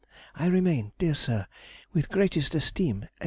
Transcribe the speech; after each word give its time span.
I 0.33 0.47
remain, 0.47 0.93
dear 0.97 1.13
sir, 1.13 1.45
With 1.93 2.09
greatest 2.09 2.55
esteem, 2.55 3.03
&c. 3.03 3.07